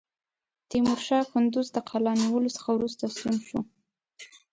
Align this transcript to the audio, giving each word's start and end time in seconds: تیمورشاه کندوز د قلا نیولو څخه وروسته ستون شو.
تیمورشاه 0.69 1.25
کندوز 1.31 1.67
د 1.73 1.77
قلا 1.89 2.13
نیولو 2.21 2.49
څخه 2.57 2.69
وروسته 2.73 3.03
ستون 3.15 3.35
شو. 3.47 3.59